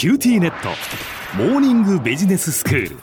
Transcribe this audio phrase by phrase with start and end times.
[0.00, 0.70] QTnet。
[1.36, 2.96] モーニングビジネススクール。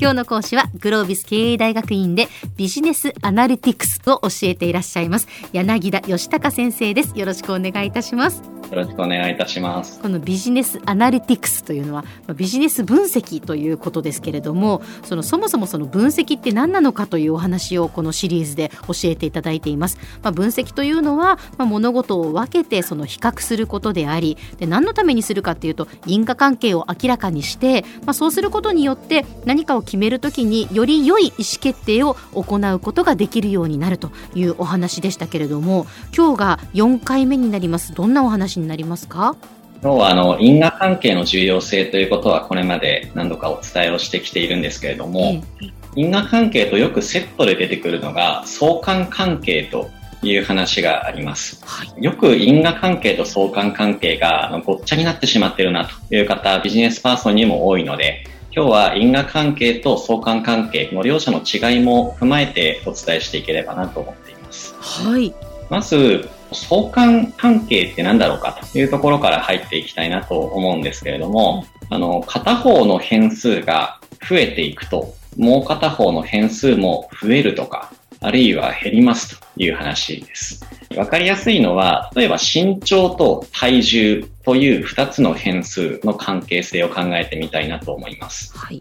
[0.00, 7.18] 今日の講師はグロービス経営大学院でビジネスアナリティクスを教えていらっしゃいます柳田義孝先生です。
[7.18, 8.57] よろしくお願いいたします。
[8.70, 10.00] よろしくお願いいたします。
[10.00, 12.04] このビジネスアナリティクスというのは
[12.34, 37.94] ビジネス分析ということですけれどもそのそもそもその分析って何なのかというお話をこのシリーズで教えていただいています、まあ、分析というのは、まあ、物事を分けてその比較することでありで何のためにするかっていうと因果関係を明らかにして、まあ、そうすることによって何かを決めるときにより良い意思決定を行うことができるようになるというお話でしたけれども今日が4回目になります。
[37.94, 39.36] どんなお話になりますか？
[39.82, 49.88] 今日はあの因果関係の重要性ということはこれまで何度かお伝えをしてきているんですけれども、ええ、因果関係とよくセットで出てくるのが相関関係と
[50.20, 51.64] いう話があります。
[51.64, 64.74] はい、よく因果関係と相関関係がごっちゃになってしまっているなという方、ビジネスパーソンにも多いので、今日は因果関係と相関関係の両者の違いも踏まえてお伝えしていければなと思っています。
[64.80, 65.32] はい。
[65.70, 80.64] まず、相関関係って何だろうかというところから入っていきたいなと思うんですけれども、あの、片方の変数が増えていくと、もう片方の変数も増えるとか、あるいは減りますという話です。
[80.96, 88.56] わかりやすいのは、例えば身長と体重という2つの変数の関係性を考えてみたいなと思います。
[88.56, 88.80] はい、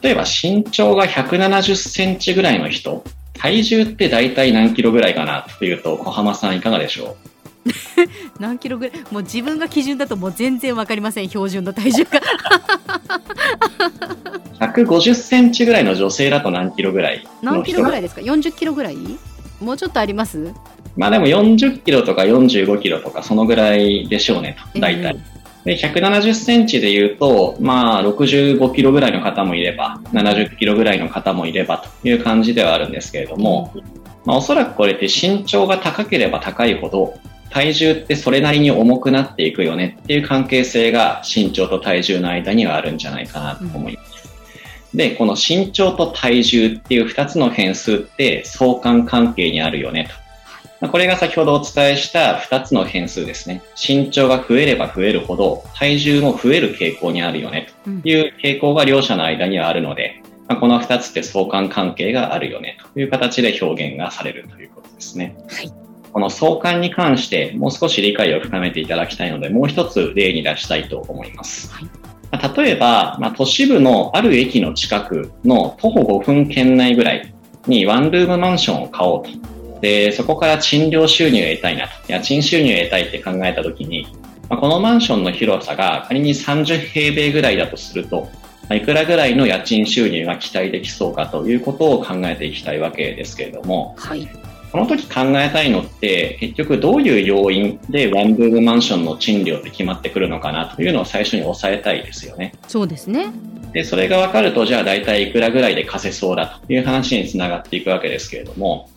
[0.00, 3.01] 例えば身長が170センチぐらいの人
[3.42, 7.16] 体重って大体何キロぐらいかなというと、小浜さんいかがでしょ
[7.66, 7.70] う？
[8.40, 9.00] 何キロぐらい？
[9.10, 12.20] もう自分が基準だともう全然わかりません標準の体重が。
[14.74, 18.96] 150センチぐらいの女性だと何キロぐらい何キロぐらいですか？40キロぐらい？
[19.60, 20.52] もうちょっとあります？
[20.96, 33.72] まあでも40キロとか45キロとかそのぐらいでしょうねと大体、えーで、170センチで言うと、まあ、65キロぐらいの方もいれば、70キロぐらいの方もいればという感じではあるんですけれども、
[34.24, 37.14] まあ、おそらくこれって身長が高ければ高いほど、
[37.50, 44.12] 体重ってそれなりに重くなっていくよねっていう関係性が身長と体重の間にはあるんじゃないかなと思います。
[44.94, 50.21] で、この身長と体重っていう2つの変数って相関関係にあるよねと。
[50.90, 53.62] これが先ほどお伝えした2つの変数ですね。
[53.76, 65.36] 身長が増えれば増えるほど体重も増える傾向にあるよねという傾向が両者の間にはあるので、まあ、この2つって相関関係があるよねという形で表現がされるということですね。
[65.48, 65.72] はい、
[66.12, 71.72] この相関に関してもう少し理解を深めていただきたいので、もう一つ例に出したいと思います。
[71.72, 71.88] はい
[72.56, 77.34] 例えば、まあ、都市部のある駅の近くの徒歩5分圏内ぐらい
[77.66, 79.30] にワンルームマンションを買おうと
[79.82, 84.06] で、そこから賃料収入を得たいなと、家賃収入を得たいって考えたときに、
[84.48, 88.30] まあ、このマンションの広さが仮に30平米ぐらいだとすると、
[88.70, 94.26] いくらぐらいの家賃収入が期待できそうかということを考えていきたいわけですけれども、はい、
[94.70, 102.54] この時考えたいのって結局どういう要因でワンルームマンションの賃料って決まってくるのかなというのを最初に押さえたいですよね。
[102.68, 103.32] そうですね。
[103.72, 108.88] で、それが分かると、じゃあ大体いくらぐらいで貸せそうだという話につながっていくわけですけれども、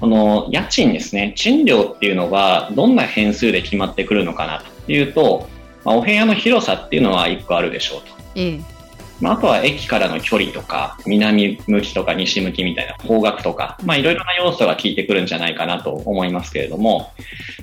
[0.00, 5.48] この家賃ですね、賃料っていうのはどんな変数で決まってくるのかなというと、
[5.84, 8.08] まあ、お部屋の広さっていうのは1個あるでしょうと。
[8.34, 8.78] ええ
[9.20, 17.12] まあ、あとは駅からの距離とか、南向きとか西向きみたいな方角とか、まあいろいろな要素が効いてくるんじゃないかなと思いますけれども、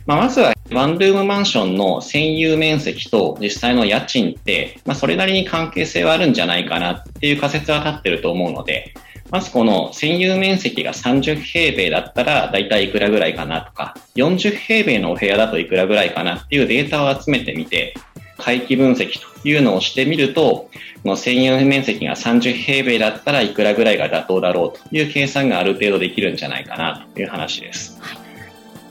[0.06, 8.94] まあまずはワンルームマンションの占有面積と実際の家賃って、まあそれなりに関係性はあるんじゃないかなっていう仮説は立ってると思うので、
[9.32, 17.96] まずこの占有面積が30平米だったら大体いくらぐらいかなとか、40平米のお部屋だといくらぐらいかなっていうデータを集めてみて、
[18.38, 20.70] 回帰分析というのをしてみると、
[21.04, 28.00] この占有面積が30平米だったらいくらぐらいが妥当だろうという計算がある程度できるんじゃないかなという話です。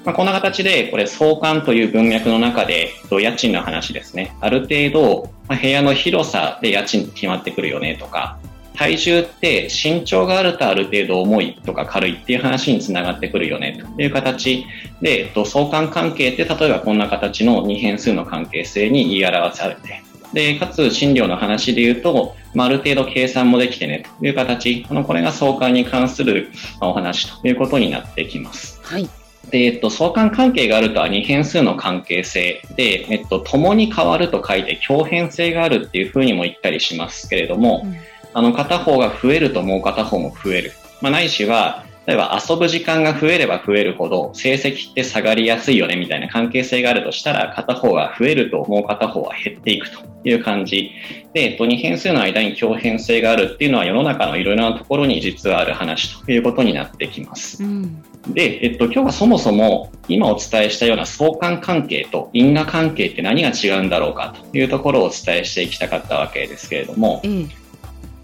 [0.05, 4.37] まあ、こんな形で、これ相関という文脈の中で、家賃の話ですね。
[4.41, 8.39] ある程度、部屋の広さで家賃決まってくるよねとか、
[8.75, 14.67] 体重って身長があるとある程度重いとか軽いっていう話につながってくるよねという形
[15.01, 26.51] で、相関関係って例えばこんな形の2変数の関係性に言い表されて、で、かつ診療の話で言うと、まあ、ある程度計算もできてねという形、あの、これが相関に関する
[26.81, 28.81] お話ということになってきます。
[28.83, 29.09] はい。
[29.51, 37.97] で、えっと、相関関係があるとは2変数の関係性で、えっと、共に変わると書いて共変性があるっていうふうにも言ったりしますけれども、うん
[38.35, 40.73] あの、片方が増えるともう片方も増える。
[41.01, 50.93] まあ、ないしは、例えば遊ぶ時間が増えれば増えるほど成績って下がりやすいよねみたいな関係性があるとしたら片方が増えるともう片方は減っていくという感じ
[51.33, 57.63] で、えっと、2変数の間に共変性があるっていうのは世の中のいろいろなところに実はある話ということになってきます。
[57.63, 67.51] うんで、えっと、今日はそもそも今お伝えしたような相関関係と因果関係って何が違うんだろうかというところをお伝えしていきたかったわけですけれども、うん、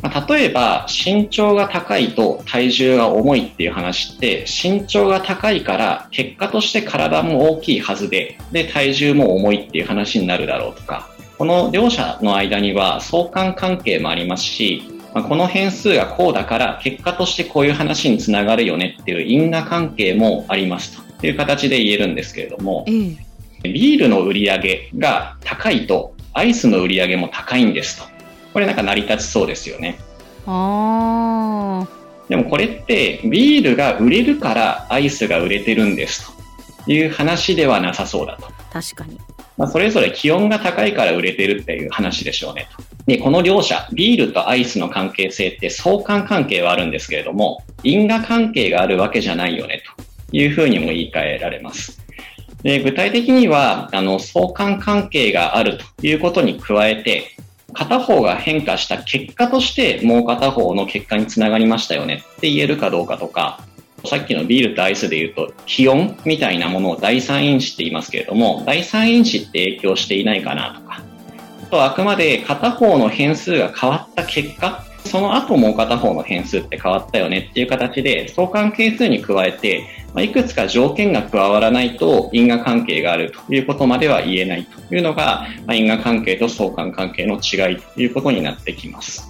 [0.02, 11.08] まあ、例えば身長が高いと体重が重いっていう話って身長が高いから結果として体も大きいはずでで体重も重いっていう話になるだろうとか。
[11.38, 14.82] この両者の間には相関関係もありますし
[15.14, 21.10] まあ、この変数がこうだから結果としてこういう話につながるよねっていう因果関係もありますと。
[21.26, 23.16] いう形で言えるんですけれども、うん、
[23.62, 28.19] ビールの売り上げが高いとアイスの売り上げも高いんですと
[28.60, 29.98] これなんか成り立ちそうですよね。
[30.46, 31.88] あ
[32.28, 36.30] でもこれってビールが売れるからアイスが売れてるんです
[36.84, 36.92] と。
[36.92, 38.48] いう話ではなさそうだと。
[38.70, 39.18] 確かに。
[39.56, 42.82] まあ、それぞれ気温が高いから売れてるっていう話でしょうねと。
[43.06, 50.36] で、この両者、ビールとアイスの関係性って相関関係はあるんですけれども、因果関係があるわけじゃないよねと。
[50.36, 51.98] いうふうにも言い換えられます。
[52.62, 57.36] で具体的にはあの相関関係があるということに加えて
[57.72, 63.64] 片方が変化した結果としてもう片方の結果につながりましたよねって言えるかどうかとか
[64.06, 71.02] さっきのビールとアイスで言うと、気温みたいなものを第三因子って言いますけれども、第三因子って影響していないかなとか、
[71.62, 79.84] あとあくまで片方の変数が変わった結果、その後もう片方の変数って変わったよねっていう形で、相関係数に加えて、
[80.14, 89.28] まあ、いくつか条件が加わらないと因果関係があるということまでは言えないというのが、まあ、因果関係と相関関係の違いということになってきます。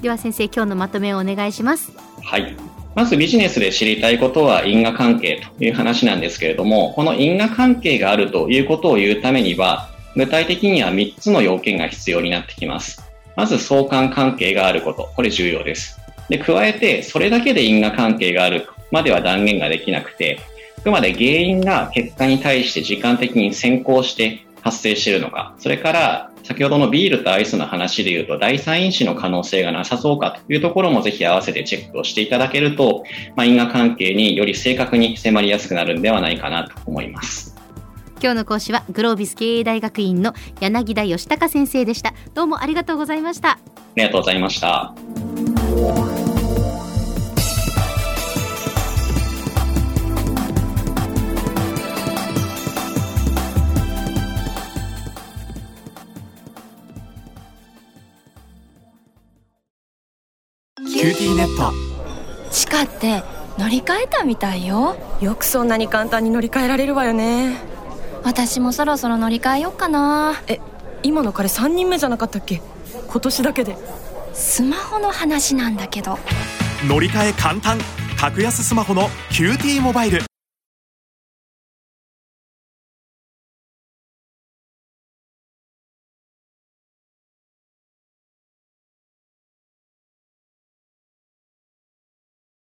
[0.00, 1.92] では先生、今日のまとめをお願いします。
[2.22, 2.56] はい。
[2.94, 13.09] まずビジネスで知りたいことは因果関係という話なんですけれども、この因果関係があるということを言うためには、具体的には3つの要件が必要になってきます。
[13.40, 15.98] まず相関関係があること、これ重要です。
[16.28, 20.40] で、加えて、それだけで因果関係があるまでは断言ができなくて、
[20.76, 33.04] あくまで原因が結果に対して時間的に先行して発生しているのか、それから先ほどのビールとアイスの話で言うと第三因子の可能性がなさそうかというところもぜひ合わせてチェックをしていただけると、
[33.36, 37.49] まあ、因果関係により正確に迫りやすくなるんではないかなと思います。
[38.22, 42.12] 今日の講師はグロービス経営大学院の柳田義孝先生でした。
[42.34, 43.52] どうもありがとうございました。
[43.52, 43.58] あ
[43.96, 44.94] りがとうございました。
[61.00, 61.72] QTnet
[62.50, 63.22] 地下って
[63.58, 67.69] 乗り換えたみたいよよくそんなに簡単に乗り換えられるわよね
[68.22, 70.34] 私もそろそろ乗り換えよっかな。
[70.46, 70.60] え
[71.02, 72.60] 今の彼3人目じゃなかったっけ？
[73.08, 73.76] 今年だけで。
[74.32, 76.18] スマホの話なんだけど。
[76.86, 77.78] 乗り換え簡単。
[78.18, 80.22] 格安スマホの QT モバイル